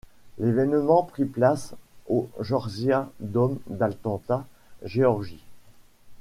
L'évènement 0.39 1.03
prit 1.03 1.25
place 1.25 1.75
au 2.07 2.27
Georgia 2.39 3.11
Dome 3.19 3.59
d'Atlanta, 3.67 4.47
Géorgie. 4.83 5.43